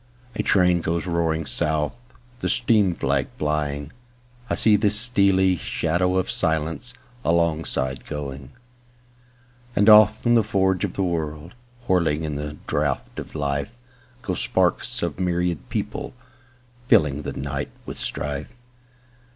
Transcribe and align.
A 0.33 0.41
train 0.41 0.81
goes 0.81 1.05
roaring 1.05 1.45
south, 1.45 1.93
The 2.39 2.49
steam 2.49 2.95
flag 2.95 3.27
flying;I 3.37 4.55
see 4.55 4.75
the 4.75 4.89
stealthy 4.89 5.57
shadow 5.57 6.15
of 6.17 6.25
silenceAlongside 6.25 8.07
going. 8.07 8.49
And 9.75 9.87
off 9.89 10.19
the 10.23 10.41
forge 10.43 10.83
of 10.83 10.93
the 10.93 11.03
world, 11.03 11.53
Whirling 11.87 12.23
in 12.23 12.33
the 12.33 12.57
draught 12.65 13.19
of 13.19 13.35
life, 13.35 13.69
Go 14.23 14.33
sparks 14.33 15.03
of 15.03 15.19
myriad 15.19 15.69
people, 15.69 16.15
fillingThe 16.89 17.35
night 17.35 17.69
with 17.85 17.99
strife. 17.99 18.49